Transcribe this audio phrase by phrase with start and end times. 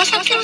[0.00, 0.38] 探すラジオ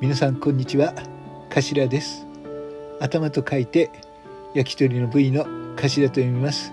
[0.00, 0.92] 皆さんこんにちは。
[1.48, 2.26] 頭です
[2.98, 3.88] 頭と書いて
[4.56, 5.44] 焼き鳥の部位の
[5.76, 6.72] 頭と読みます。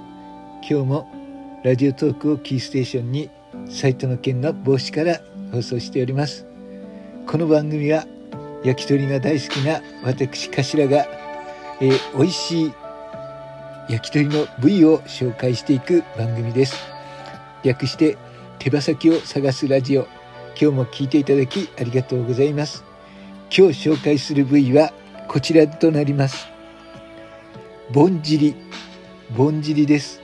[0.67, 3.29] 今日もラジオトークをキーステーションに
[3.69, 5.21] 埼玉県の帽子から
[5.51, 6.47] 放送しております。
[7.27, 8.07] この番組は
[8.63, 11.05] 焼き鳥が大好きな私頭が、
[11.81, 12.73] えー、美味しい
[13.89, 16.75] 焼き鳥の部位を紹介していく番組です。
[17.63, 18.19] 略して
[18.59, 20.03] 手羽先を探すラジオ。
[20.49, 22.83] 今日も聞いていただきありがとうございます。
[23.49, 24.93] 今日紹介する部位は
[25.27, 26.47] こちらとなります。
[27.91, 28.55] ぼんじり。
[29.35, 30.21] ぼんじりです。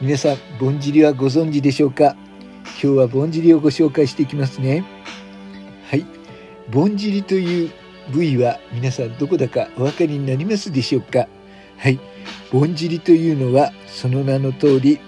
[0.00, 2.14] 皆さんぼんじりはご存知でしょうか？
[2.80, 4.84] 今日はぼんじりをご紹介していきますね。
[5.90, 6.06] はい。
[6.70, 7.72] ぼんじりという
[8.12, 11.26] 部位は皆さんどこだかお分かりになりますでしょうか？
[11.78, 11.98] はい。
[12.52, 15.00] ぼんじりというのはその名の通り、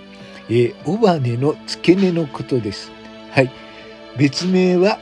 [0.48, 2.90] えー、尾羽の付け根のことです。
[3.30, 3.52] はい。
[4.16, 4.98] 別名は、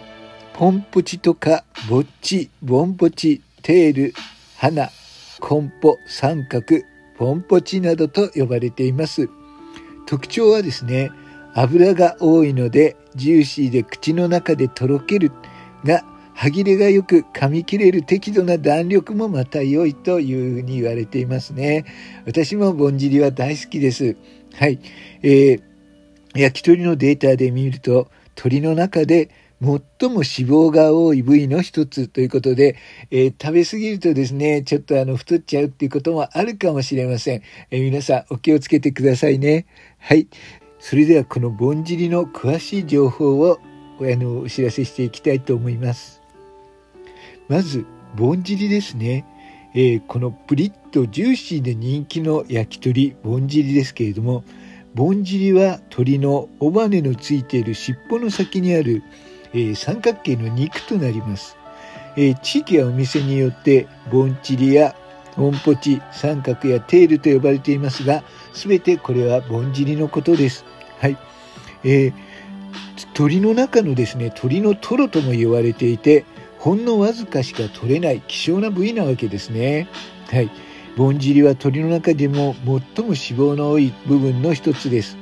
[0.54, 4.14] ポンポチとか、ぼっち、ボンポチ、テール、
[4.56, 4.90] 花、
[5.40, 6.82] コンポ、三角、
[7.16, 9.28] ポンポチなどと呼ばれています。
[10.06, 11.10] 特徴はですね、
[11.54, 15.30] 油が多いのでジューシーで口の中でとろける
[15.84, 16.02] が
[16.42, 21.84] 歯切れがよく噛み切れる適度な弾力もまた良いというふうに言われていますね。
[22.26, 24.16] 私もぼんじりは大好きです。
[24.54, 24.80] はい。
[25.22, 25.62] えー、
[26.34, 32.74] 焼き鳥のデータで見ると、鳥の中で最も脂肪が多い部位の一つということで、
[33.12, 37.42] えー、食べ過ぎるとですね、ちょっとあの太っちゃうっていうこともあるかもしれません。
[37.70, 39.66] えー、皆さんお気をつけてくださいね。
[40.00, 40.26] はい。
[40.80, 43.60] それではこのぼんじりの詳しい情報を
[44.00, 46.21] あのお知らせしていきたいと思います。
[47.52, 47.84] まず、
[48.16, 49.26] ぼんじりですね。
[49.74, 54.42] えー、このプリッとジューシーで人気の焼き鳥、ぼんじりですけれども、
[54.94, 59.02] ぼんじりは鳥の尾羽のついている尻尾の先にある、
[59.52, 61.58] えー、三角形の肉となります。
[62.16, 64.96] えー、地域やお店によってぼんちりや
[65.36, 68.24] ぼんぽち、三角やテールと呼ばれていますが、
[68.54, 70.64] すべてこれはぼんじりのことです。
[71.00, 71.18] はい。
[71.84, 72.12] えー、
[73.12, 76.24] 鳥の中のですね、鳥のトロとも言われていて、
[76.62, 79.88] ほんのわずかしか取れない希少な部位なわけですね。
[80.30, 80.50] はい。
[80.96, 85.16] ぼんじりは鳥の中でも最も脂肪の多い部分の一つです。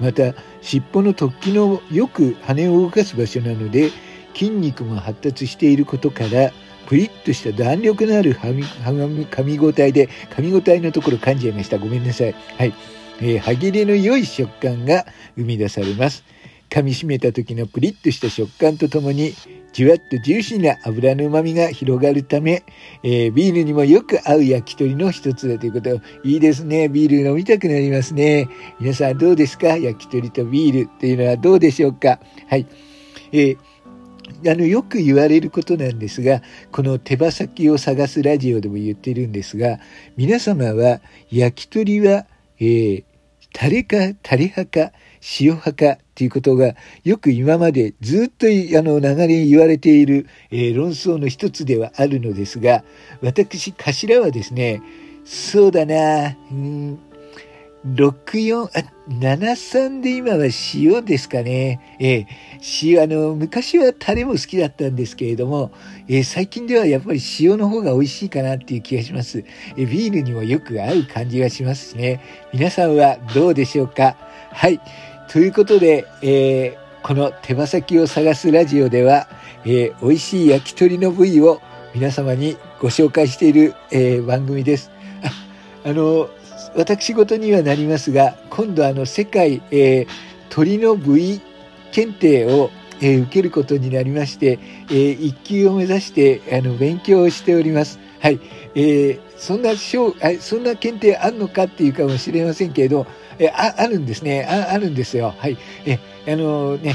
[0.00, 3.92] また、尻尾の突起のよく羽を動かす場所なので、
[4.34, 6.50] 筋肉も発達していることから、
[6.88, 11.78] プリッとした弾力のある噛み噛み応えで、噛み応えのところ噛んじゃいました。
[11.78, 12.34] ごめんなさい。
[12.58, 12.74] はい。
[13.20, 16.24] えー、歯切れの良い食感が生み出されます。
[16.70, 19.34] 噛み締めた時のプリッとした食感とともに、
[19.72, 22.64] じゅわっとジューシーな油の旨味が広がるため、
[23.02, 26.00] えー、ビールにもよく合う焼き鳥の一つだということ。
[26.24, 26.88] いいですね。
[26.88, 28.48] ビール飲みたくなりますね。
[28.80, 29.76] 皆さんどうですか？
[29.76, 32.20] 焼き鳥とビールっていうのはどうでしょうか？
[32.48, 32.66] はい。
[33.32, 33.58] えー
[34.46, 36.40] あの、よく言われることなんですが、
[36.72, 39.80] この手羽先を探すラジオでも言ってるんですが、
[40.16, 42.26] 皆様は焼き鳥は、
[42.58, 43.04] えー、
[43.52, 44.92] タレかタレ派か
[45.40, 52.84] 塩派かっていうことがよく今までずっとあの流れに言われている、えー、論争の一つではあるのですが
[53.22, 54.82] 私頭はですね
[55.24, 56.98] そうだなうん
[57.86, 58.68] 64あ
[59.08, 61.96] 73で今は塩ですかね。
[61.98, 62.26] ええ
[62.82, 65.72] 塩、あの、昔はタレも好きだったんですけれども、
[66.06, 69.44] えー、最近ではやっぱり塩の方が美味しいかなっていう気がします。
[69.78, 72.20] えビールにもよく合う感じがしますね。
[72.52, 74.14] 皆さんはどうでしょうか？
[74.52, 74.78] はい。
[75.30, 79.28] ということで、えー、この手羽先を探すラジオでは、
[79.64, 81.62] えー、美味しい焼き鳥の部位を
[81.94, 84.90] 皆様にご紹介している、えー、番組です。
[85.84, 86.28] ああの、
[86.74, 90.08] 私事にはなりますが、今度あの世界、えー、
[90.48, 91.40] 鳥の部位
[91.92, 94.58] 検定を、えー、受けることになりまして、
[94.88, 98.00] えー、一級を目指してあの勉強をしております。
[98.18, 98.40] はい。
[98.74, 103.06] えー、そんな賞、そんな検定あるのかっていうかもしれませんけれど、
[103.40, 104.72] えああるんですねあ。
[104.72, 105.34] あるんですよ。
[105.36, 105.56] はい。
[105.86, 105.98] え、
[106.28, 106.94] あのね、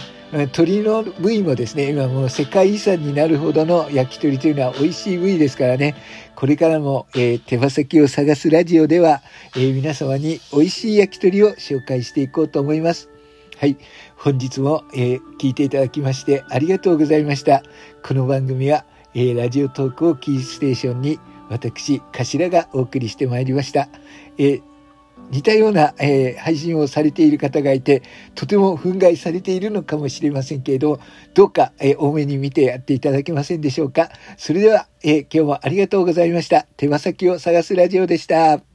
[0.51, 5.95] 鳥の部位もですね、今もう世界遺産になるほどの焼き鳥というのは美味しい部位ですからね、
[6.35, 9.21] これからも、えー、手羽先を探すラジオでは、
[9.55, 13.09] えー、皆様に美味しい焼き鳥を紹介していこうと思います。
[13.57, 13.77] はい。
[14.15, 17.63] 本日も、えー、聞いていただきましてありがとうございました。
[18.03, 21.19] この番組は、えー、ラジオトークをキーステーションに
[21.49, 23.87] 私、頭がお送りしてまいりました。
[24.37, 24.61] えー、
[25.31, 28.03] 似たような、えー、配信をされている方がいて、
[28.35, 30.99] とても憤慨されているのかもしれませんけれど、
[31.33, 34.09] どうか、えー、多めに見てやっていただけませんでしょうか。
[34.37, 36.63] それでは、えー、今日もありがとうございました。
[36.77, 38.74] 手羽先を探すラジオでした。